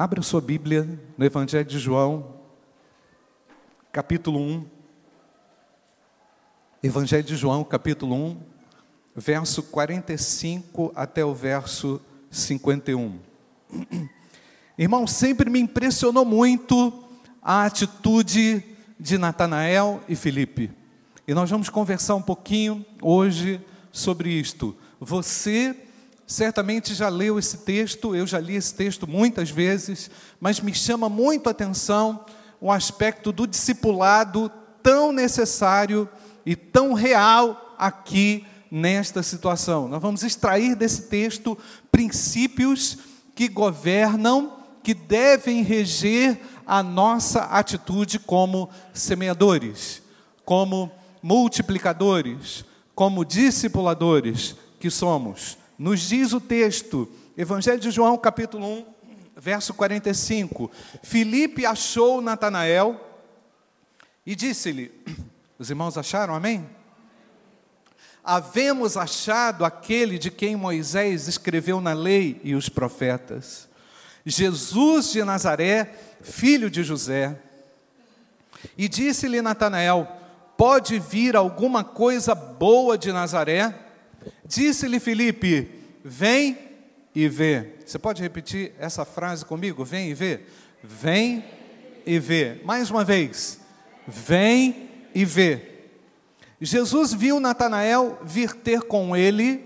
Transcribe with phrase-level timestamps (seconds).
[0.00, 2.36] Abra sua Bíblia no Evangelho de João,
[3.92, 4.64] capítulo 1.
[6.82, 8.40] Evangelho de João, capítulo 1,
[9.14, 12.00] verso 45 até o verso
[12.30, 13.18] 51.
[14.78, 17.04] Irmão, sempre me impressionou muito
[17.42, 18.64] a atitude
[18.98, 20.70] de Natanael e Felipe.
[21.28, 23.60] E nós vamos conversar um pouquinho hoje
[23.92, 24.74] sobre isto.
[24.98, 25.76] Você
[26.30, 30.08] certamente já leu esse texto, eu já li esse texto muitas vezes,
[30.38, 32.24] mas me chama muito a atenção
[32.60, 34.48] o aspecto do discipulado
[34.80, 36.08] tão necessário
[36.46, 39.88] e tão real aqui nesta situação.
[39.88, 41.58] Nós vamos extrair desse texto
[41.90, 42.98] princípios
[43.34, 44.52] que governam,
[44.84, 50.00] que devem reger a nossa atitude como semeadores,
[50.44, 55.58] como multiplicadores, como discipuladores que somos.
[55.80, 58.86] Nos diz o texto, Evangelho de João, capítulo 1,
[59.34, 60.70] verso 45.
[61.02, 63.00] Filipe achou Natanael
[64.26, 64.92] e disse-lhe:
[65.58, 66.68] Os irmãos acharam, amém?
[68.22, 73.66] Havemos achado aquele de quem Moisés escreveu na lei e os profetas,
[74.26, 77.40] Jesus de Nazaré, filho de José.
[78.76, 80.06] E disse-lhe Natanael:
[80.58, 83.86] Pode vir alguma coisa boa de Nazaré?
[84.44, 85.70] Disse-lhe Filipe:
[86.04, 86.58] Vem
[87.14, 87.74] e vê.
[87.84, 89.84] Você pode repetir essa frase comigo?
[89.84, 90.40] Vem e vê.
[90.82, 91.44] Vem
[92.06, 92.60] e vê.
[92.64, 93.60] Mais uma vez.
[94.06, 95.62] Vem e vê.
[96.60, 99.64] Jesus viu Natanael vir ter com ele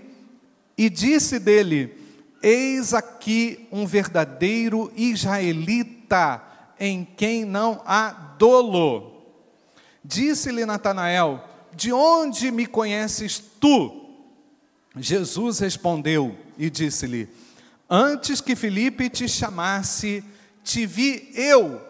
[0.77, 1.95] e disse dele:
[2.41, 6.41] Eis aqui um verdadeiro israelita
[6.79, 9.23] em quem não há dolo.
[10.03, 14.04] Disse-lhe Natanael: De onde me conheces tu?
[14.97, 17.27] Jesus respondeu e disse-lhe:
[17.89, 20.23] Antes que Felipe te chamasse,
[20.63, 21.81] te vi eu,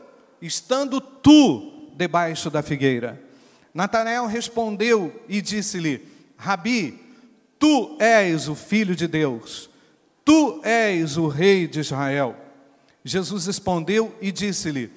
[0.42, 3.22] estando tu debaixo da figueira.
[3.74, 6.02] Natanael respondeu e disse-lhe:
[6.38, 7.00] Rabi,
[7.60, 9.70] tu és o filho de Deus,
[10.24, 12.36] tu és o rei de Israel.
[13.04, 14.92] Jesus respondeu e disse-lhe: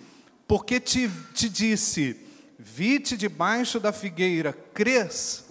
[0.47, 2.16] Porque te, te disse,
[2.59, 5.47] vi-te debaixo da figueira, crês?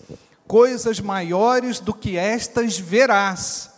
[0.48, 3.72] Coisas maiores do que estas verás.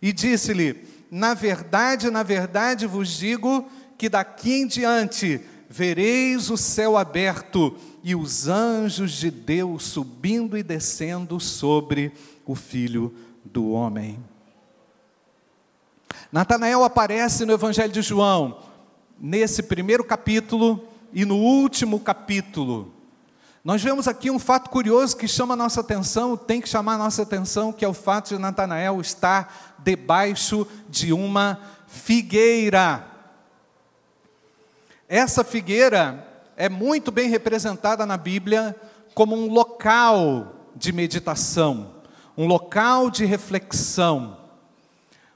[0.00, 6.96] E disse-lhe: Na verdade, na verdade vos digo que daqui em diante vereis o céu
[6.96, 12.12] aberto e os anjos de Deus subindo e descendo sobre
[12.46, 13.12] o filho
[13.44, 14.22] do homem.
[16.30, 18.58] Natanael aparece no Evangelho de João,
[19.18, 22.93] nesse primeiro capítulo e no último capítulo.
[23.64, 26.98] Nós vemos aqui um fato curioso que chama a nossa atenção, tem que chamar a
[26.98, 33.06] nossa atenção, que é o fato de Natanael estar debaixo de uma figueira.
[35.08, 38.76] Essa figueira é muito bem representada na Bíblia
[39.14, 41.94] como um local de meditação,
[42.36, 44.36] um local de reflexão.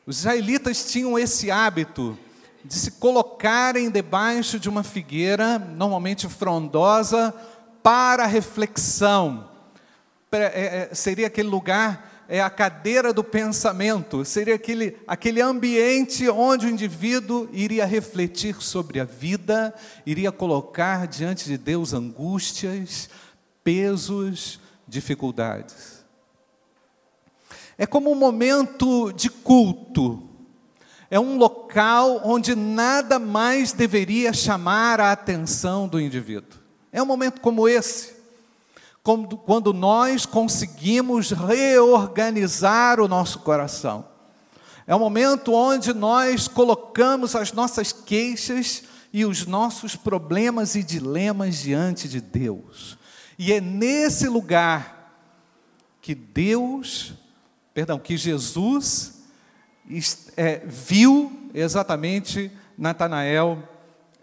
[0.04, 2.18] Os israelitas tinham esse hábito
[2.62, 7.34] de se colocarem debaixo de uma figueira, normalmente frondosa,
[7.82, 9.48] para reflexão.
[10.30, 16.66] É, é, seria aquele lugar, é a cadeira do pensamento, seria aquele, aquele ambiente onde
[16.66, 19.74] o indivíduo iria refletir sobre a vida,
[20.04, 23.08] iria colocar diante de Deus angústias,
[23.64, 26.04] pesos, dificuldades.
[27.78, 30.28] É como um momento de culto,
[31.10, 36.57] é um local onde nada mais deveria chamar a atenção do indivíduo.
[36.92, 38.14] É um momento como esse,
[39.02, 44.06] quando nós conseguimos reorganizar o nosso coração.
[44.86, 51.58] É um momento onde nós colocamos as nossas queixas e os nossos problemas e dilemas
[51.58, 52.96] diante de Deus.
[53.38, 55.14] E é nesse lugar
[56.00, 57.12] que Deus,
[57.74, 59.24] perdão, que Jesus
[60.36, 63.62] é, viu exatamente Natanael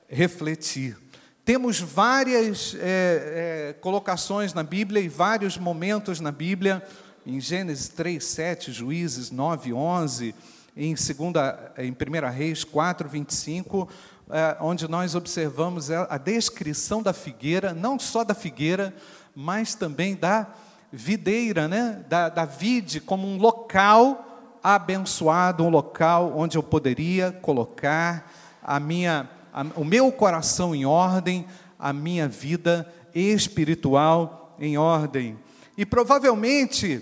[0.07, 0.97] refletir.
[1.45, 6.81] Temos várias é, é, colocações na Bíblia e vários momentos na Bíblia,
[7.23, 10.33] em Gênesis 3, 7, Juízes 9, 11,
[10.75, 13.87] em, segunda, em 1 Reis 4, 25,
[14.31, 18.91] é, onde nós observamos a descrição da figueira, não só da figueira,
[19.35, 20.47] mas também da
[20.91, 22.03] videira, né?
[22.09, 28.31] da, da vide, como um local abençoado, um local onde eu poderia colocar
[28.63, 29.29] a minha
[29.75, 31.45] o meu coração em ordem,
[31.79, 35.37] a minha vida espiritual em ordem.
[35.77, 37.01] E provavelmente,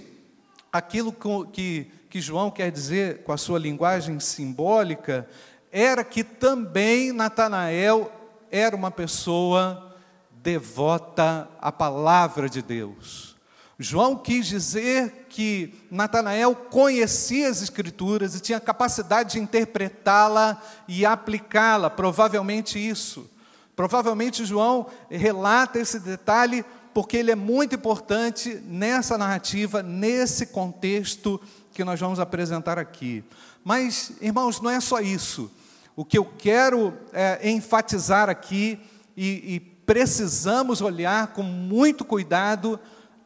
[0.72, 1.14] aquilo
[1.52, 5.28] que, que João quer dizer com a sua linguagem simbólica
[5.72, 8.12] era que também Natanael
[8.52, 9.96] era uma pessoa
[10.30, 13.33] devota à palavra de Deus.
[13.80, 21.90] João quis dizer que Natanael conhecia as Escrituras e tinha capacidade de interpretá-la e aplicá-la,
[21.90, 23.30] provavelmente isso.
[23.76, 31.42] Provavelmente João relata esse detalhe porque ele é muito importante nessa narrativa, nesse contexto
[31.74, 33.24] que nós vamos apresentar aqui.
[33.64, 35.52] Mas, irmãos, não é só isso.
[35.96, 38.80] O que eu quero é, enfatizar aqui,
[39.18, 42.80] e, e precisamos olhar com muito cuidado,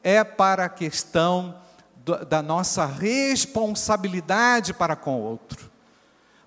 [0.07, 1.59] é para a questão
[1.97, 5.69] do, da nossa responsabilidade para com o outro,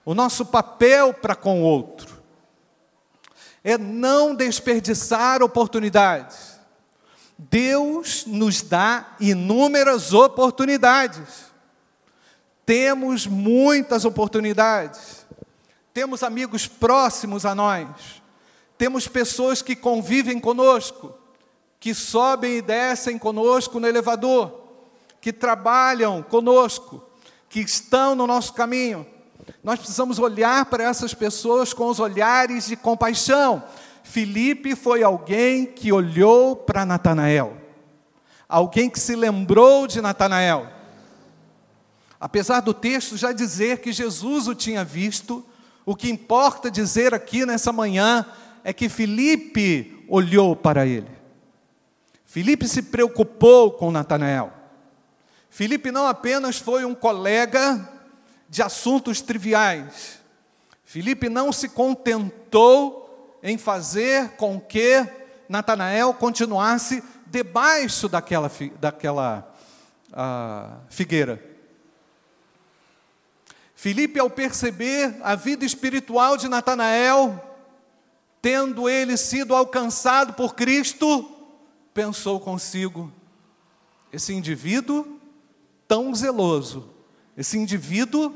[0.02, 2.22] o nosso papel para com o outro,
[3.62, 6.58] é não desperdiçar oportunidades.
[7.36, 11.52] Deus nos dá inúmeras oportunidades.
[12.64, 15.26] Temos muitas oportunidades.
[15.92, 18.22] Temos amigos próximos a nós.
[18.78, 21.19] Temos pessoas que convivem conosco,
[21.80, 24.60] que sobem e descem conosco no elevador,
[25.20, 27.02] que trabalham conosco,
[27.48, 29.04] que estão no nosso caminho.
[29.64, 33.64] Nós precisamos olhar para essas pessoas com os olhares de compaixão.
[34.04, 37.56] Filipe foi alguém que olhou para Natanael,
[38.48, 40.80] alguém que se lembrou de Natanael
[42.20, 45.42] Apesar do texto já dizer que Jesus o tinha visto,
[45.86, 48.26] o que importa dizer aqui nessa manhã
[48.62, 51.08] é que Filipe olhou para ele.
[52.30, 54.52] Filipe se preocupou com Natanael.
[55.50, 57.90] Filipe não apenas foi um colega
[58.48, 60.20] de assuntos triviais.
[60.84, 65.04] Filipe não se contentou em fazer com que
[65.48, 68.48] Natanael continuasse debaixo daquela,
[68.78, 69.52] daquela
[70.12, 71.44] uh, figueira.
[73.74, 77.44] Filipe, ao perceber a vida espiritual de Natanael,
[78.40, 81.39] tendo ele sido alcançado por Cristo,
[81.94, 83.12] pensou consigo:
[84.12, 85.18] esse indivíduo
[85.86, 86.88] tão zeloso,
[87.36, 88.34] esse indivíduo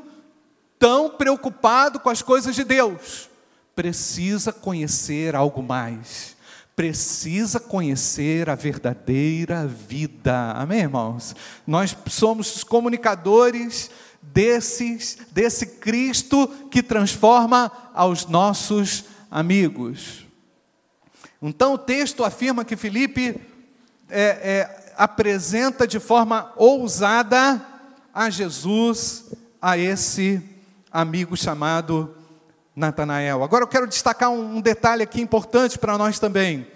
[0.78, 3.30] tão preocupado com as coisas de Deus,
[3.74, 6.36] precisa conhecer algo mais,
[6.76, 10.52] precisa conhecer a verdadeira vida.
[10.52, 11.34] Amém, irmãos?
[11.66, 13.90] Nós somos comunicadores
[14.20, 20.23] desses, desse Cristo que transforma aos nossos amigos.
[21.46, 23.38] Então o texto afirma que Filipe
[24.08, 27.60] é, é, apresenta de forma ousada
[28.14, 29.26] a Jesus,
[29.60, 30.42] a esse
[30.90, 32.16] amigo chamado
[32.74, 33.44] Natanael.
[33.44, 36.66] Agora eu quero destacar um, detalhe aqui importante para nós também.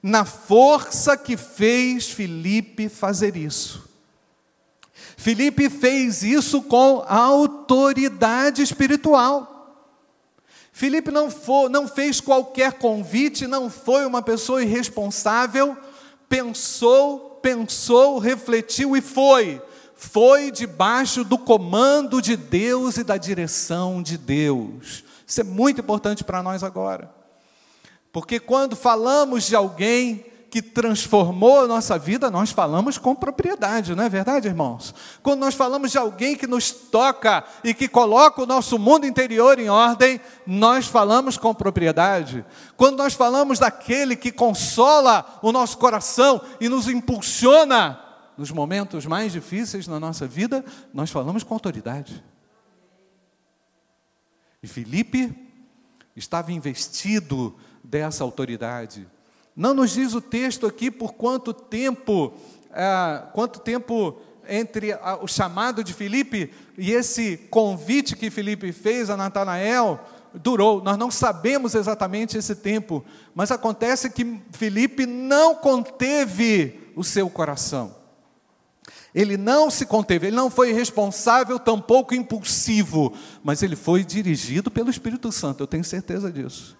[0.00, 3.82] Na força que fez Filipe fazer isso.
[5.16, 9.53] Filipe fez isso com autoridade espiritual.
[10.76, 11.28] Filipe não,
[11.70, 15.76] não fez qualquer convite, não foi uma pessoa irresponsável,
[16.28, 19.62] pensou, pensou, refletiu e foi.
[19.94, 25.04] Foi debaixo do comando de Deus e da direção de Deus.
[25.24, 27.08] Isso é muito importante para nós agora.
[28.12, 34.04] Porque quando falamos de alguém que transformou a nossa vida, nós falamos com propriedade, não
[34.04, 34.94] é verdade, irmãos?
[35.20, 39.58] Quando nós falamos de alguém que nos toca e que coloca o nosso mundo interior
[39.58, 42.46] em ordem, nós falamos com propriedade.
[42.76, 47.98] Quando nós falamos daquele que consola o nosso coração e nos impulsiona
[48.38, 52.22] nos momentos mais difíceis na nossa vida, nós falamos com autoridade.
[54.62, 55.34] E Felipe
[56.14, 59.04] estava investido dessa autoridade.
[59.56, 62.34] Não nos diz o texto aqui por quanto tempo,
[62.72, 64.18] é, quanto tempo
[64.48, 64.90] entre
[65.22, 70.00] o chamado de Filipe e esse convite que Filipe fez a Natanael
[70.34, 70.82] durou.
[70.82, 77.94] Nós não sabemos exatamente esse tempo, mas acontece que Filipe não conteve o seu coração.
[79.14, 83.12] Ele não se conteve, ele não foi responsável, tampouco impulsivo,
[83.44, 86.76] mas ele foi dirigido pelo Espírito Santo, eu tenho certeza disso.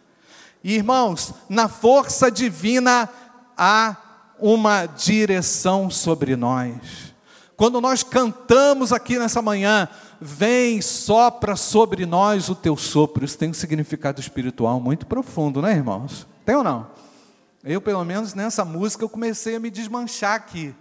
[0.64, 3.06] Irmãos, na força divina
[3.54, 3.97] há
[4.38, 7.12] uma direção sobre nós.
[7.54, 9.87] Quando nós cantamos aqui nessa manhã,
[10.18, 13.26] vem, sopra sobre nós o teu sopro.
[13.26, 16.26] Isso tem um significado espiritual muito profundo, né, irmãos?
[16.47, 16.90] Tem ou não?
[17.62, 20.75] Eu, pelo menos nessa música, eu comecei a me desmanchar aqui.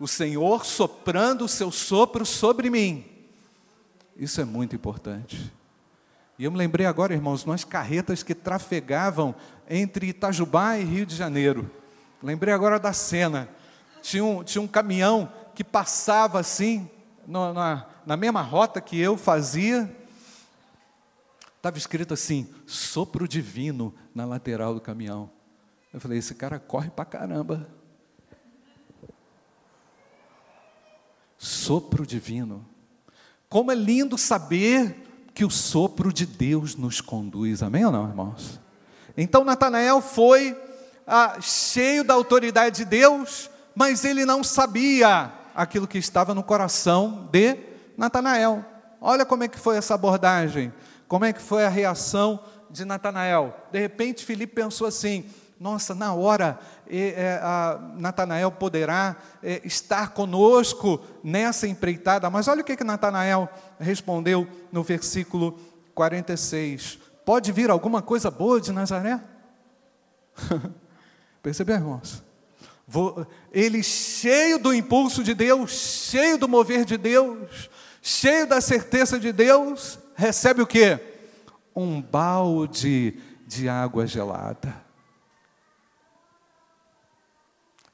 [0.00, 3.04] O Senhor soprando o seu sopro sobre mim.
[4.16, 5.52] Isso é muito importante.
[6.38, 9.34] E eu me lembrei agora, irmãos, umas carretas que trafegavam
[9.68, 11.68] entre Itajubá e Rio de Janeiro.
[12.22, 13.48] Lembrei agora da cena.
[14.00, 16.88] Tinha um, tinha um caminhão que passava assim,
[17.26, 19.92] no, na, na mesma rota que eu fazia.
[21.56, 25.28] estava escrito assim: sopro divino na lateral do caminhão.
[25.92, 27.68] Eu falei: esse cara corre pra caramba.
[31.36, 32.64] Sopro divino.
[33.48, 35.07] Como é lindo saber
[35.38, 37.62] que o sopro de Deus nos conduz.
[37.62, 38.58] Amém ou não, irmãos?
[39.16, 40.60] Então Natanael foi
[41.06, 47.28] ah, cheio da autoridade de Deus, mas ele não sabia aquilo que estava no coração
[47.30, 47.56] de
[47.96, 48.64] Natanael.
[49.00, 50.72] Olha como é que foi essa abordagem,
[51.06, 53.54] como é que foi a reação de Natanael.
[53.70, 55.24] De repente, Filipe pensou assim:
[55.60, 57.40] nossa, na hora é,
[57.96, 62.30] Natanael poderá é, estar conosco nessa empreitada.
[62.30, 63.48] Mas olha o que, que Natanael
[63.78, 65.58] respondeu no versículo
[65.94, 66.98] 46.
[67.24, 69.20] Pode vir alguma coisa boa de Nazaré?
[71.42, 72.22] Percebeu, irmãos?
[73.52, 77.68] Ele cheio do impulso de Deus, cheio do mover de Deus,
[78.00, 80.98] cheio da certeza de Deus, recebe o que?
[81.76, 84.87] Um balde de água gelada.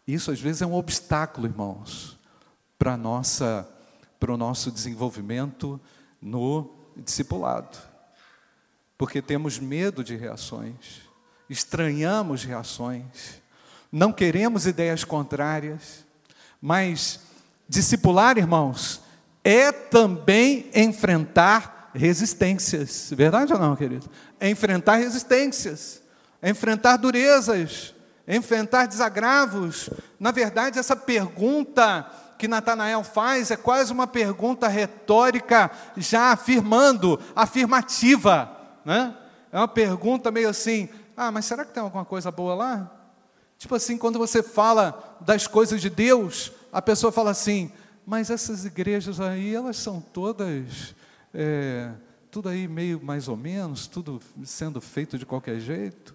[0.07, 2.19] Isso às vezes é um obstáculo, irmãos,
[2.79, 3.71] para nossa
[4.25, 5.79] para o nosso desenvolvimento
[6.19, 7.77] no discipulado.
[8.97, 11.03] Porque temos medo de reações,
[11.51, 13.43] estranhamos reações,
[13.93, 16.07] não queremos ideias contrárias,
[16.59, 17.21] mas
[17.69, 19.03] discipular, irmãos,
[19.45, 23.13] é também enfrentar resistências.
[23.15, 24.09] Verdade ou não, querido?
[24.41, 26.01] É enfrentar resistências,
[26.41, 27.95] é enfrentar durezas,
[28.26, 29.90] enfrentar desagravos.
[30.19, 38.50] Na verdade, essa pergunta que Natanael faz é quase uma pergunta retórica, já afirmando, afirmativa.
[38.85, 39.16] Né?
[39.52, 42.90] É uma pergunta meio assim: ah, mas será que tem alguma coisa boa lá?
[43.59, 47.73] Tipo assim, quando você fala das coisas de Deus, a pessoa fala assim:
[48.07, 50.95] mas essas igrejas aí, elas são todas.
[51.33, 51.90] É,
[52.31, 56.13] tudo aí meio mais ou menos, tudo sendo feito de qualquer jeito.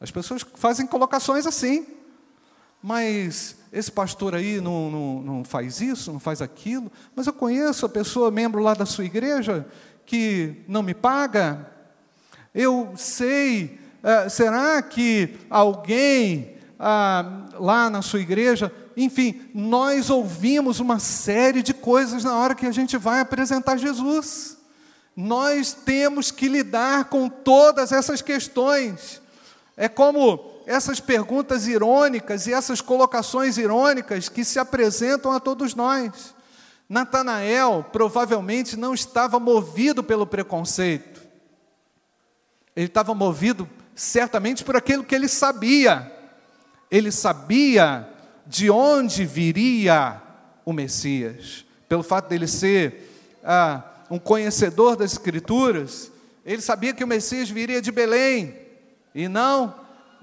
[0.00, 1.86] As pessoas fazem colocações assim.
[2.82, 6.90] Mas esse pastor aí não, não, não faz isso, não faz aquilo.
[7.14, 9.66] Mas eu conheço a pessoa, membro lá da sua igreja,
[10.04, 11.70] que não me paga.
[12.54, 20.98] Eu sei, é, será que alguém ah, lá na sua igreja, enfim, nós ouvimos uma
[20.98, 24.56] série de coisas na hora que a gente vai apresentar Jesus.
[25.14, 29.22] Nós temos que lidar com todas essas questões.
[29.76, 36.34] É como essas perguntas irônicas e essas colocações irônicas que se apresentam a todos nós.
[36.88, 41.20] Natanael provavelmente não estava movido pelo preconceito.
[42.74, 46.12] Ele estava movido certamente por aquilo que ele sabia.
[46.90, 48.08] Ele sabia
[48.46, 50.20] de onde viria
[50.64, 51.64] o Messias.
[51.88, 56.10] Pelo fato dele ser ah, um conhecedor das Escrituras,
[56.44, 58.65] ele sabia que o Messias viria de Belém
[59.16, 59.74] e não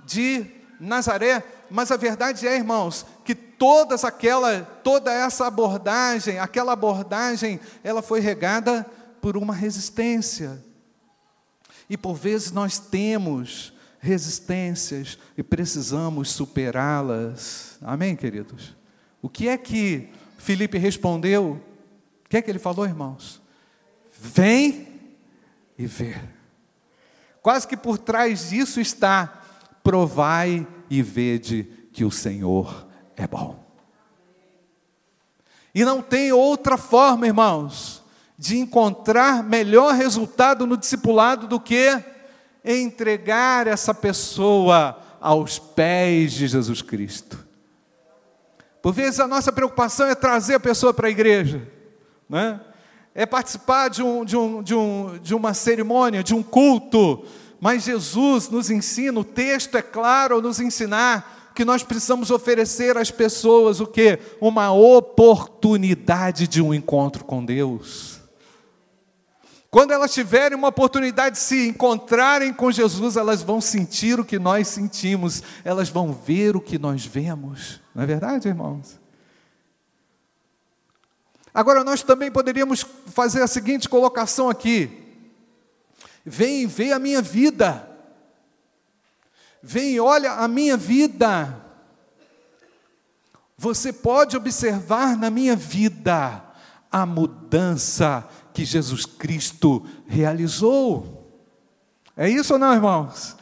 [0.05, 0.45] de
[0.79, 1.43] Nazaré.
[1.69, 8.19] Mas a verdade é, irmãos, que todas aquela, toda essa abordagem, aquela abordagem, ela foi
[8.19, 8.85] regada
[9.19, 10.63] por uma resistência.
[11.89, 17.77] E por vezes nós temos resistências e precisamos superá-las.
[17.81, 18.75] Amém, queridos?
[19.21, 21.59] O que é que Felipe respondeu?
[22.25, 23.41] O que é que ele falou, irmãos?
[24.19, 24.87] Vem
[25.77, 26.15] e vê.
[27.43, 29.41] Quase que por trás disso está:
[29.83, 33.61] provai e vede que o Senhor é bom.
[35.75, 38.01] E não tem outra forma, irmãos,
[38.37, 42.01] de encontrar melhor resultado no discipulado do que
[42.63, 47.45] entregar essa pessoa aos pés de Jesus Cristo.
[48.81, 51.67] Por vezes a nossa preocupação é trazer a pessoa para a igreja,
[52.29, 52.61] né?
[53.15, 57.23] É participar de, um, de, um, de, um, de uma cerimônia, de um culto,
[57.59, 63.11] mas Jesus nos ensina, o texto é claro nos ensinar que nós precisamos oferecer às
[63.11, 64.19] pessoas o que?
[64.41, 68.19] Uma oportunidade de um encontro com Deus.
[69.69, 74.37] Quando elas tiverem uma oportunidade de se encontrarem com Jesus, elas vão sentir o que
[74.37, 77.81] nós sentimos, elas vão ver o que nós vemos.
[77.93, 78.99] Não é verdade, irmãos?
[81.53, 84.89] Agora, nós também poderíamos fazer a seguinte colocação aqui:
[86.25, 87.87] vem vê a minha vida,
[89.61, 91.61] vem olha a minha vida.
[93.55, 96.43] Você pode observar na minha vida
[96.91, 101.41] a mudança que Jesus Cristo realizou.
[102.17, 103.35] É isso ou não, irmãos?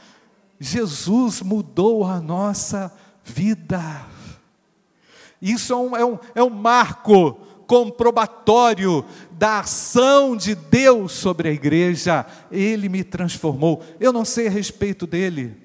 [0.59, 4.05] Jesus mudou a nossa vida.
[5.41, 7.39] Isso é um, é um, é um marco
[7.71, 12.25] comprobatório da ação de Deus sobre a igreja.
[12.51, 13.81] Ele me transformou.
[13.97, 15.55] Eu não sei a respeito dele.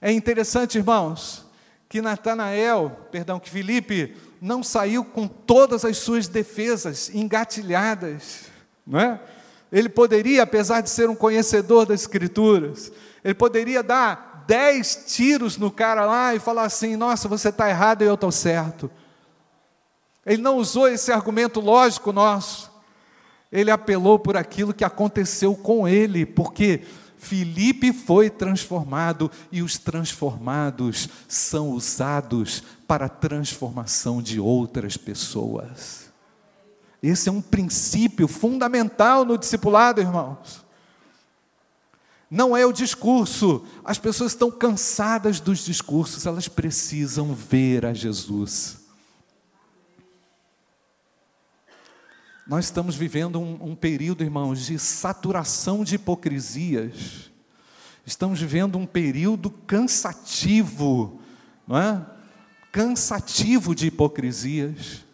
[0.00, 1.44] É interessante, irmãos,
[1.86, 8.44] que Natanael, perdão, que Felipe não saiu com todas as suas defesas engatilhadas,
[8.86, 9.20] não é?
[9.70, 12.90] Ele poderia, apesar de ser um conhecedor das Escrituras,
[13.22, 18.00] ele poderia dar dez tiros no cara lá e falar assim: nossa, você está errado
[18.00, 18.90] e eu estou certo.
[20.26, 22.72] Ele não usou esse argumento lógico nosso.
[23.52, 26.82] Ele apelou por aquilo que aconteceu com ele, porque
[27.24, 36.12] Filipe foi transformado e os transformados são usados para a transformação de outras pessoas.
[37.02, 40.64] Esse é um princípio fundamental no discipulado, irmãos.
[42.30, 48.83] Não é o discurso, as pessoas estão cansadas dos discursos, elas precisam ver a Jesus.
[52.46, 57.30] Nós estamos vivendo um, um, período, irmãos, de saturação de hipocrisias.
[58.04, 61.22] Estamos vivendo um período cansativo,
[61.66, 62.04] não é?
[62.70, 65.06] Cansativo de hipocrisias.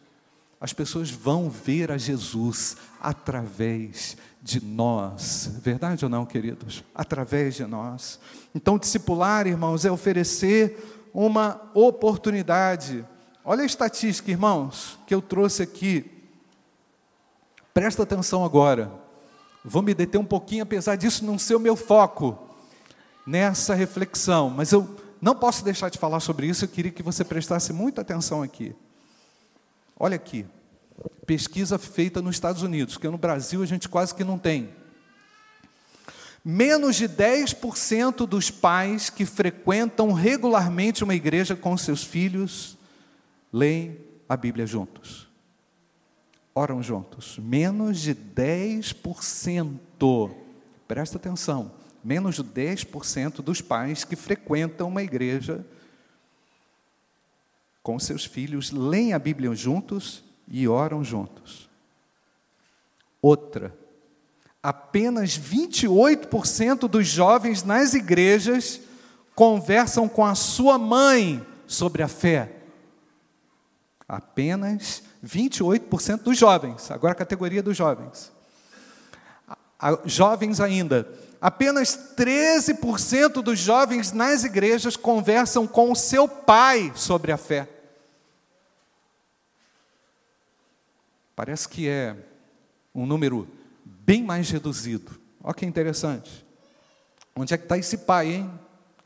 [0.61, 5.53] As pessoas vão ver a Jesus através de nós.
[5.63, 6.83] Verdade ou não, queridos?
[6.93, 8.19] Através de nós.
[8.53, 13.07] Então, discipular, irmãos, é oferecer uma oportunidade.
[13.45, 16.20] Olha a estatística, irmãos, que eu trouxe aqui
[17.73, 18.91] Presta atenção agora.
[19.65, 22.39] Vou me deter um pouquinho, apesar disso não ser o meu foco
[23.27, 27.23] nessa reflexão, mas eu não posso deixar de falar sobre isso, eu queria que você
[27.23, 28.75] prestasse muita atenção aqui.
[29.99, 30.47] Olha aqui,
[31.27, 34.71] pesquisa feita nos Estados Unidos, que no Brasil a gente quase que não tem.
[36.43, 42.79] Menos de 10% dos pais que frequentam regularmente uma igreja com seus filhos
[43.53, 45.30] leem a Bíblia juntos
[46.55, 47.39] oram juntos.
[47.39, 50.31] Menos de 10%,
[50.87, 55.65] presta atenção, menos de 10% dos pais que frequentam uma igreja
[57.83, 61.69] com seus filhos leem a Bíblia juntos e oram juntos.
[63.23, 63.75] Outra,
[64.63, 68.81] apenas 28% dos jovens nas igrejas
[69.35, 72.60] conversam com a sua mãe sobre a fé.
[74.11, 78.33] Apenas 28% dos jovens, agora a categoria dos jovens.
[80.05, 81.09] Jovens ainda.
[81.41, 87.69] Apenas 13% dos jovens nas igrejas conversam com o seu pai sobre a fé.
[91.37, 92.17] Parece que é
[92.93, 93.47] um número
[93.85, 95.21] bem mais reduzido.
[95.41, 96.45] Olha que interessante.
[97.37, 98.51] Onde é que está esse pai, hein?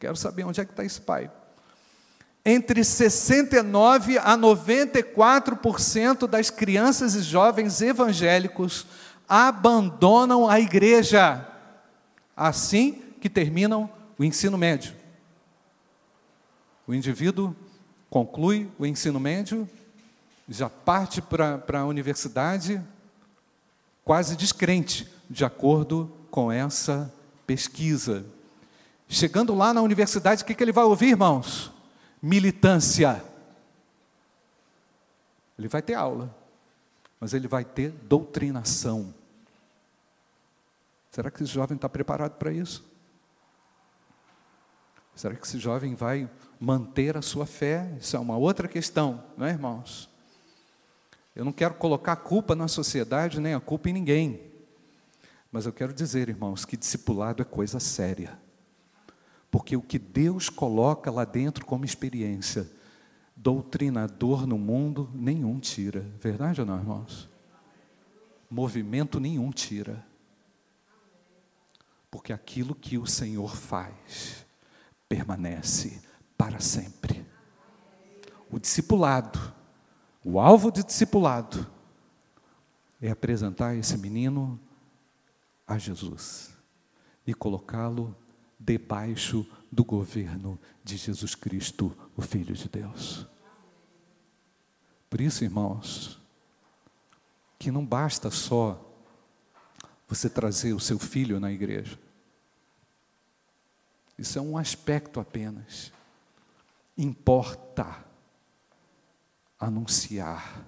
[0.00, 1.30] Quero saber onde é que está esse pai
[2.44, 8.86] entre 69 a 94% das crianças e jovens evangélicos
[9.26, 11.48] abandonam a igreja
[12.36, 14.94] assim que terminam o ensino médio.
[16.86, 17.56] O indivíduo
[18.10, 19.68] conclui o ensino médio,
[20.46, 22.78] já parte para a universidade,
[24.04, 27.10] quase descrente, de acordo com essa
[27.46, 28.26] pesquisa.
[29.08, 31.73] Chegando lá na universidade, o que, que ele vai ouvir, irmãos?
[32.24, 33.22] Militância.
[35.58, 36.34] Ele vai ter aula,
[37.20, 39.14] mas ele vai ter doutrinação.
[41.10, 42.82] Será que esse jovem está preparado para isso?
[45.14, 47.94] Será que esse jovem vai manter a sua fé?
[48.00, 50.08] Isso é uma outra questão, não é, irmãos?
[51.36, 54.50] Eu não quero colocar a culpa na sociedade, nem a culpa em ninguém.
[55.52, 58.43] Mas eu quero dizer, irmãos, que discipulado é coisa séria.
[59.54, 62.68] Porque o que Deus coloca lá dentro como experiência,
[63.36, 66.00] doutrinador no mundo, nenhum tira.
[66.20, 67.30] Verdade ou não, irmãos?
[68.50, 70.04] Movimento nenhum tira.
[72.10, 74.44] Porque aquilo que o Senhor faz
[75.08, 76.02] permanece
[76.36, 77.24] para sempre.
[78.50, 79.54] O discipulado,
[80.24, 81.64] o alvo de discipulado,
[83.00, 84.58] é apresentar esse menino
[85.64, 86.52] a Jesus
[87.24, 88.16] e colocá-lo
[88.64, 93.26] debaixo do governo de Jesus Cristo, o Filho de Deus.
[95.10, 96.20] Por isso, irmãos,
[97.58, 98.80] que não basta só
[100.08, 101.98] você trazer o seu filho na igreja.
[104.18, 105.92] Isso é um aspecto apenas.
[106.96, 108.04] Importa
[109.58, 110.64] anunciar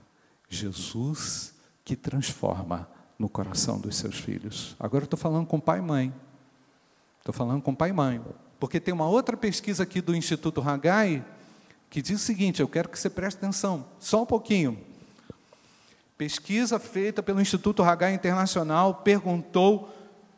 [0.48, 1.54] Jesus
[1.85, 4.76] que transforma no coração dos seus filhos.
[4.78, 6.14] Agora eu estou falando com pai e mãe.
[7.27, 8.23] Estou falando com pai e mãe.
[8.61, 11.25] Porque tem uma outra pesquisa aqui do Instituto Hagai
[11.91, 14.79] que diz o seguinte: eu quero que você preste atenção, só um pouquinho.
[16.17, 19.93] Pesquisa feita pelo Instituto Hagai Internacional perguntou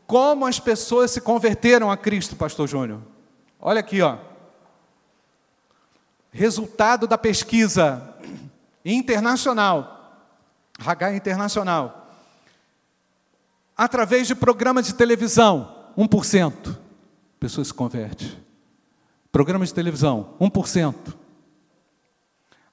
[0.07, 3.03] como as pessoas se converteram a Cristo, Pastor Júnior.
[3.61, 4.17] Olha aqui, ó.
[6.33, 8.17] Resultado da pesquisa
[8.83, 10.25] internacional,
[10.79, 12.15] Hagai Internacional.
[13.77, 16.77] Através de programa de televisão, 1%.
[17.41, 18.31] Pessoas se convertem.
[19.33, 20.95] Programa de televisão, 1%.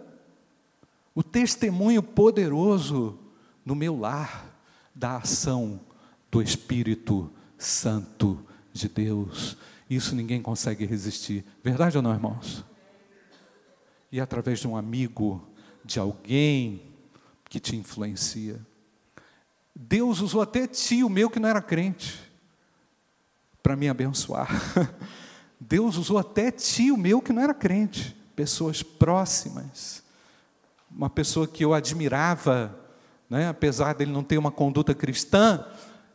[1.14, 3.16] O testemunho poderoso
[3.64, 4.52] no meu lar
[4.92, 5.80] da ação
[6.28, 9.56] do Espírito Santo de Deus.
[9.88, 11.44] Isso ninguém consegue resistir.
[11.62, 12.64] Verdade ou não, irmãos?
[14.14, 15.44] E através de um amigo,
[15.84, 16.82] de alguém
[17.50, 18.64] que te influencia.
[19.74, 22.22] Deus usou até tio meu que não era crente
[23.60, 24.48] para me abençoar.
[25.58, 30.04] Deus usou até tio meu que não era crente, pessoas próximas,
[30.88, 32.72] uma pessoa que eu admirava,
[33.28, 35.66] né, apesar dele não ter uma conduta cristã,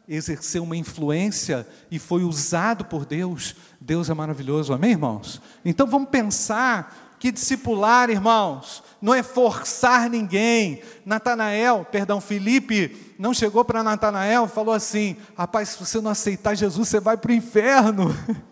[0.08, 3.58] exerceu uma influência e foi usado por Deus.
[3.78, 5.42] Deus é maravilhoso, amém, irmãos?
[5.66, 10.82] Então vamos pensar que discipular, irmãos, não é forçar ninguém.
[11.06, 16.56] Natanael, perdão, Felipe, não chegou para Natanael e falou assim: rapaz, se você não aceitar
[16.56, 18.16] Jesus, você vai para o inferno.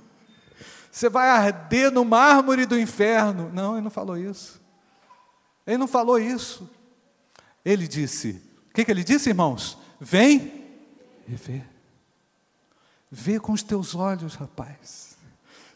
[0.90, 3.52] Você vai arder no mármore do inferno.
[3.54, 4.60] Não, ele não falou isso.
[5.68, 6.68] Ele não falou isso.
[7.64, 9.78] Ele disse: o que, que ele disse, irmãos?
[10.00, 10.66] Vem
[11.28, 11.62] e vê.
[13.12, 15.16] Vê com os teus olhos, rapaz.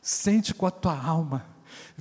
[0.02, 1.46] Sente com a tua alma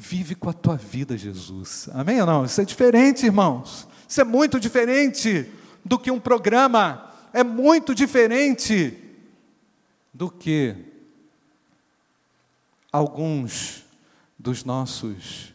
[0.02, 1.86] Vive com a tua vida, Jesus.
[1.92, 2.46] Amém ou não?
[2.46, 3.86] Isso é diferente, irmãos.
[4.08, 5.46] Isso é muito diferente
[5.84, 7.12] do que um programa.
[7.34, 8.96] É muito diferente
[10.12, 10.74] do que
[12.90, 13.84] alguns
[14.38, 15.52] dos nossos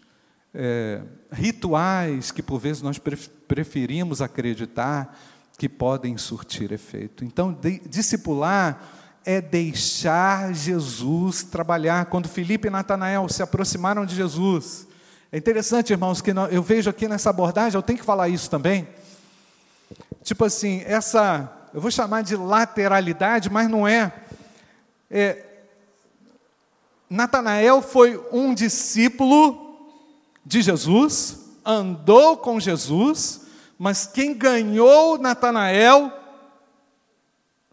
[0.54, 3.02] é, rituais que por vezes nós
[3.48, 5.20] preferimos acreditar
[5.58, 7.26] que podem surtir efeito.
[7.26, 12.06] Então, de, discipular é deixar Jesus trabalhar.
[12.06, 14.88] Quando Felipe e Natanael se aproximaram de Jesus,
[15.32, 18.88] é interessante, irmãos, que eu vejo aqui nessa abordagem, eu tenho que falar isso também.
[20.24, 24.14] Tipo assim, essa, eu vou chamar de lateralidade, mas não é.
[25.10, 25.44] é
[27.10, 29.90] Natanael foi um discípulo
[30.46, 33.42] de Jesus, andou com Jesus,
[33.78, 36.12] mas quem ganhou Natanael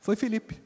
[0.00, 0.61] foi Felipe.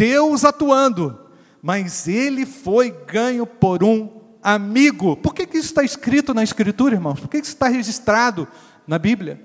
[0.00, 1.28] Deus atuando,
[1.60, 4.08] mas ele foi ganho por um
[4.42, 5.14] amigo.
[5.14, 7.20] Por que, que isso está escrito na Escritura, irmãos?
[7.20, 8.48] Por que, que isso está registrado
[8.86, 9.44] na Bíblia?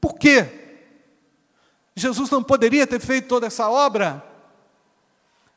[0.00, 0.48] Por quê?
[1.94, 4.24] Jesus não poderia ter feito toda essa obra?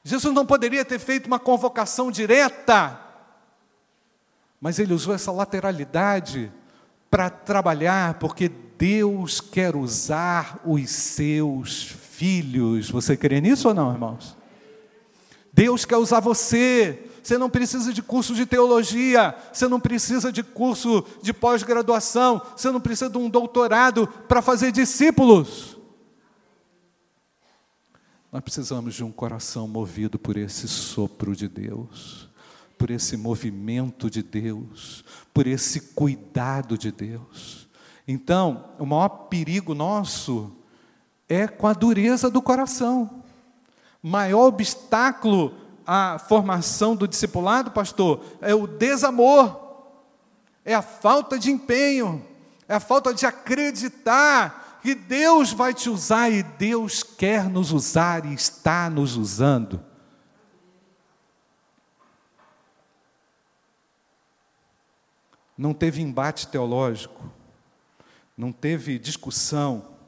[0.04, 3.00] Jesus não poderia ter feito uma convocação direta?
[4.62, 6.52] Mas ele usou essa lateralidade
[7.10, 12.09] para trabalhar, porque Deus quer usar os seus filhos.
[12.92, 14.36] Você crê nisso ou não, irmãos?
[15.54, 17.06] Deus quer usar você.
[17.22, 22.72] Você não precisa de curso de teologia, você não precisa de curso de pós-graduação, você
[22.72, 25.78] não precisa de um doutorado para fazer discípulos.
[28.32, 32.30] Nós precisamos de um coração movido por esse sopro de Deus.
[32.80, 35.04] por esse movimento de Deus,
[35.34, 37.68] por esse cuidado de Deus.
[38.08, 40.50] Então, o maior perigo nosso
[41.30, 43.24] é com a dureza do coração.
[44.02, 45.54] Maior obstáculo
[45.86, 49.86] à formação do discipulado, pastor, é o desamor,
[50.66, 52.26] é a falta de empenho,
[52.68, 58.26] é a falta de acreditar que Deus vai te usar e Deus quer nos usar
[58.26, 59.84] e está nos usando.
[65.58, 67.30] Não teve embate teológico,
[68.38, 69.99] não teve discussão,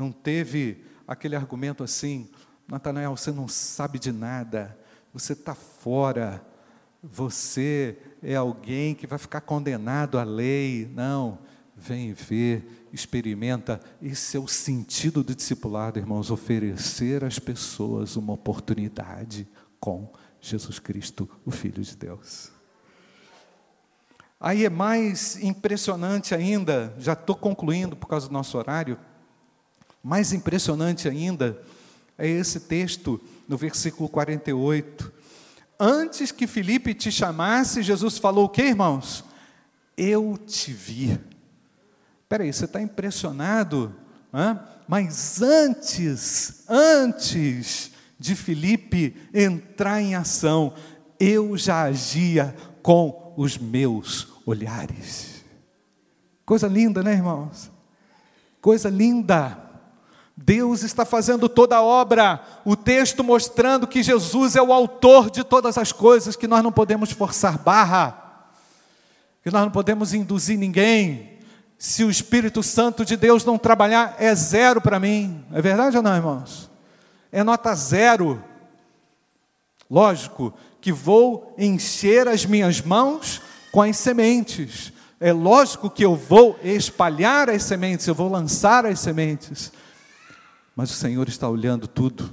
[0.00, 2.28] não teve aquele argumento assim:
[2.66, 4.76] Natanael, você não sabe de nada,
[5.12, 6.44] você está fora,
[7.02, 10.90] você é alguém que vai ficar condenado à lei.
[10.94, 11.38] Não,
[11.76, 13.80] vem ver, experimenta.
[14.00, 19.46] Esse é o sentido do discipulado, irmãos: oferecer às pessoas uma oportunidade
[19.78, 20.10] com
[20.40, 22.50] Jesus Cristo, o Filho de Deus.
[24.42, 28.98] Aí é mais impressionante ainda, já estou concluindo por causa do nosso horário,
[30.02, 31.60] mais impressionante ainda
[32.16, 35.12] é esse texto no versículo 48.
[35.78, 39.24] Antes que Felipe te chamasse, Jesus falou o que, irmãos?
[39.96, 41.18] Eu te vi.
[42.22, 43.94] Espera aí, você está impressionado?
[44.32, 44.60] Hã?
[44.86, 50.74] Mas antes, antes de Felipe entrar em ação,
[51.18, 55.42] eu já agia com os meus olhares.
[56.44, 57.70] Coisa linda, né, irmãos?
[58.60, 59.69] Coisa linda.
[60.36, 65.44] Deus está fazendo toda a obra, o texto mostrando que Jesus é o autor de
[65.44, 68.46] todas as coisas, que nós não podemos forçar barra,
[69.42, 71.38] que nós não podemos induzir ninguém.
[71.78, 75.44] Se o Espírito Santo de Deus não trabalhar, é zero para mim.
[75.52, 76.70] É verdade ou não, irmãos?
[77.32, 78.42] É nota zero.
[79.90, 84.92] Lógico que vou encher as minhas mãos com as sementes.
[85.18, 89.72] É lógico que eu vou espalhar as sementes, eu vou lançar as sementes.
[90.80, 92.32] Mas o Senhor está olhando tudo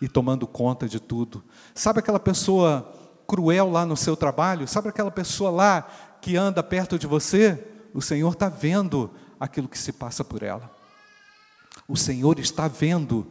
[0.00, 1.44] e tomando conta de tudo.
[1.74, 2.90] Sabe aquela pessoa
[3.26, 4.66] cruel lá no seu trabalho?
[4.66, 5.86] Sabe aquela pessoa lá
[6.18, 7.62] que anda perto de você?
[7.92, 10.74] O Senhor está vendo aquilo que se passa por ela.
[11.86, 13.26] O Senhor está vendo,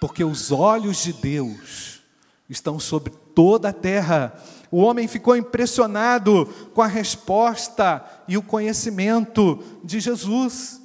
[0.00, 2.00] porque os olhos de Deus
[2.48, 9.62] estão sobre toda a terra o homem ficou impressionado com a resposta e o conhecimento
[9.82, 10.80] de Jesus.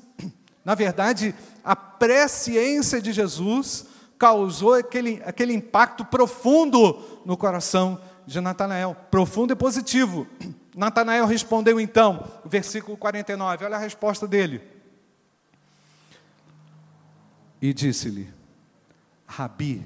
[0.63, 3.85] Na verdade, a presciência de Jesus
[4.17, 10.27] causou aquele, aquele impacto profundo no coração de Natanael, profundo e positivo.
[10.75, 14.61] Natanael respondeu então, versículo 49, olha a resposta dele.
[17.61, 18.29] E disse-lhe:
[19.25, 19.85] Rabi,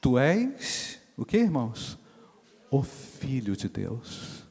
[0.00, 2.00] tu és o que, irmãos?
[2.70, 4.44] o Filho de Deus.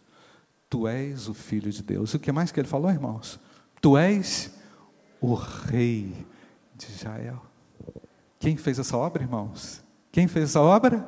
[0.70, 2.14] Tu és o Filho de Deus.
[2.14, 3.40] O que mais que ele falou, irmãos?
[3.82, 4.52] Tu és
[5.22, 6.26] o Rei
[6.76, 7.42] de Israel.
[8.40, 9.84] Quem fez essa obra, irmãos?
[10.12, 11.08] Quem fez essa obra?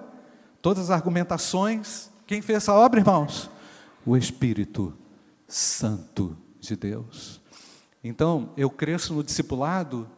[0.61, 2.09] Todas as argumentações.
[2.27, 3.49] Quem fez essa obra, irmãos?
[4.05, 4.93] O Espírito
[5.47, 7.41] Santo de Deus.
[8.03, 10.09] Então, eu cresço no discipulado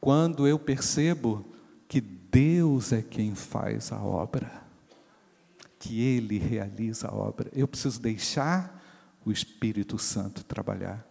[0.00, 1.44] quando eu percebo
[1.88, 4.68] que Deus é quem faz a obra
[5.78, 7.50] que Ele realiza a obra.
[7.54, 8.82] Eu preciso deixar
[9.24, 11.06] o Espírito Santo trabalhar.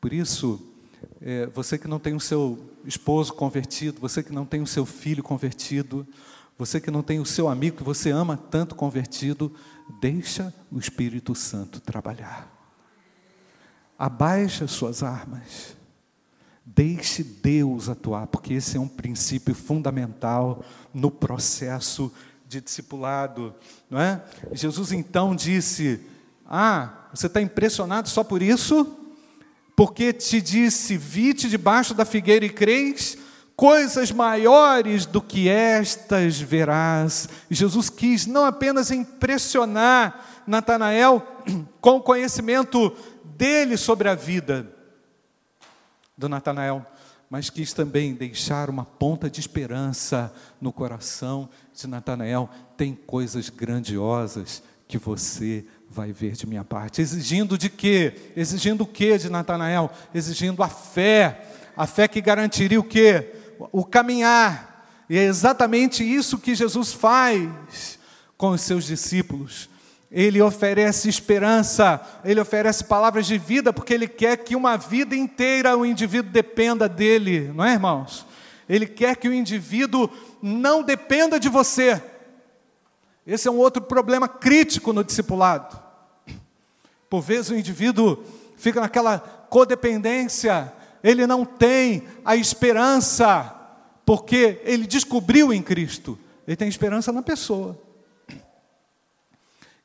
[0.00, 0.73] Por isso,
[1.20, 4.84] é, você que não tem o seu esposo convertido, você que não tem o seu
[4.84, 6.06] filho convertido,
[6.58, 9.52] você que não tem o seu amigo que você ama tanto convertido,
[10.00, 12.50] deixa o Espírito Santo trabalhar.
[13.98, 15.76] Abaixa suas armas.
[16.66, 20.64] Deixe Deus atuar, porque esse é um princípio fundamental
[20.94, 22.10] no processo
[22.48, 23.54] de discipulado,
[23.90, 24.22] não é?
[24.52, 26.00] Jesus então disse:
[26.46, 29.03] Ah, você está impressionado só por isso?
[29.76, 33.18] Porque te disse: Vi-te debaixo da figueira e creis,
[33.56, 37.28] coisas maiores do que estas verás.
[37.50, 41.22] Jesus quis não apenas impressionar Natanael
[41.80, 44.70] com o conhecimento dele sobre a vida
[46.16, 46.86] do Natanael,
[47.28, 52.48] mas quis também deixar uma ponta de esperança no coração de Natanael.
[52.76, 57.00] Tem coisas grandiosas que você vai ver de minha parte.
[57.00, 58.14] Exigindo de quê?
[58.36, 59.90] Exigindo o quê de Natanael?
[60.14, 61.46] Exigindo a fé.
[61.76, 63.32] A fé que garantiria o quê?
[63.72, 65.04] O caminhar.
[65.08, 67.98] E é exatamente isso que Jesus faz
[68.36, 69.68] com os seus discípulos.
[70.10, 75.76] Ele oferece esperança, ele oferece palavras de vida, porque ele quer que uma vida inteira
[75.76, 78.24] o indivíduo dependa dele, não é, irmãos?
[78.68, 80.08] Ele quer que o indivíduo
[80.40, 82.00] não dependa de você,
[83.26, 85.78] Esse é um outro problema crítico no discipulado.
[87.08, 88.22] Por vezes o indivíduo
[88.56, 93.54] fica naquela codependência, ele não tem a esperança,
[94.04, 97.78] porque ele descobriu em Cristo, ele tem esperança na pessoa.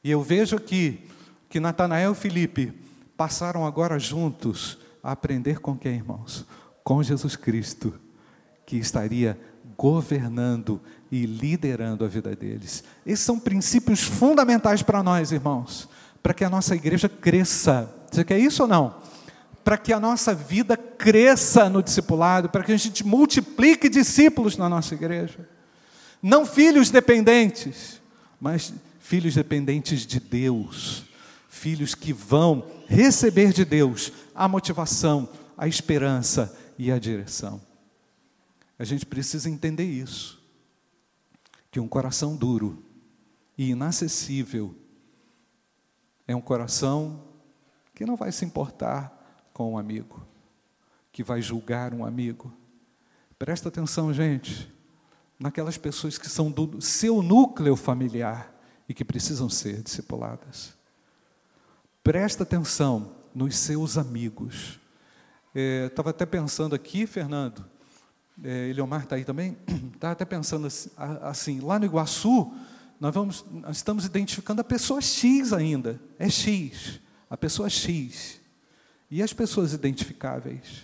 [0.03, 1.07] E eu vejo aqui
[1.49, 2.73] que Natanael e Felipe
[3.17, 6.45] passaram agora juntos a aprender com quem, irmãos?
[6.83, 7.93] Com Jesus Cristo,
[8.65, 9.37] que estaria
[9.77, 12.83] governando e liderando a vida deles.
[13.05, 15.89] Esses são princípios fundamentais para nós, irmãos,
[16.21, 17.93] para que a nossa igreja cresça.
[18.11, 18.95] Você quer isso ou não?
[19.63, 24.69] Para que a nossa vida cresça no discipulado, para que a gente multiplique discípulos na
[24.69, 25.47] nossa igreja.
[26.21, 28.01] Não filhos dependentes,
[28.39, 31.03] mas filhos dependentes de Deus.
[31.49, 37.59] Filhos que vão receber de Deus a motivação, a esperança e a direção.
[38.77, 40.38] A gente precisa entender isso.
[41.71, 42.83] Que um coração duro
[43.57, 44.75] e inacessível
[46.27, 47.23] é um coração
[47.93, 50.25] que não vai se importar com um amigo,
[51.11, 52.53] que vai julgar um amigo.
[53.37, 54.71] Presta atenção, gente,
[55.39, 58.53] naquelas pessoas que são do seu núcleo familiar
[58.87, 60.77] e que precisam ser discipuladas.
[62.03, 64.79] Presta atenção nos seus amigos.
[65.53, 67.65] Estava é, até pensando aqui, Fernando,
[68.43, 69.57] é, Eliomar está aí também,
[69.93, 70.89] estava até pensando assim,
[71.21, 72.53] assim, lá no Iguaçu,
[72.99, 76.99] nós, vamos, nós estamos identificando a pessoa X ainda, é X,
[77.29, 78.39] a pessoa X.
[79.11, 80.83] E as pessoas identificáveis?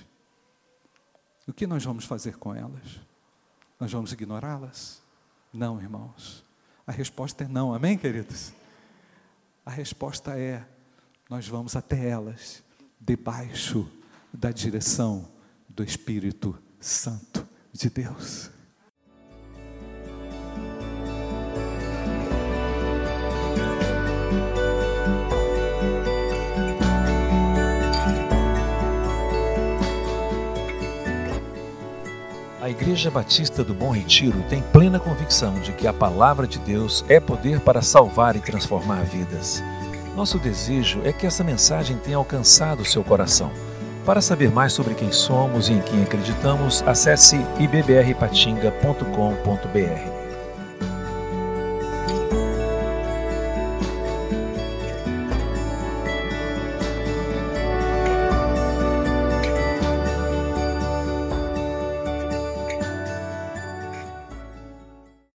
[1.48, 3.00] O que nós vamos fazer com elas?
[3.80, 5.02] Nós vamos ignorá-las?
[5.54, 6.44] Não, irmãos.
[6.88, 8.52] A resposta é não, amém, queridos?
[9.63, 10.65] A resposta é:
[11.30, 12.63] nós vamos até elas,
[13.00, 13.88] debaixo
[14.34, 15.30] da direção
[15.70, 17.44] do Espírito Santo
[17.75, 18.49] de Deus.
[32.61, 37.05] A Igreja Batista do Bom Retiro tem plena convicção de que a palavra de Deus
[37.07, 39.61] é poder para salvar e transformar vidas.
[40.15, 43.51] Nosso desejo é que essa mensagem tenha alcançado seu coração.
[44.06, 50.14] Para saber mais sobre quem somos e em quem acreditamos, acesse ibbrpatinga.com.br.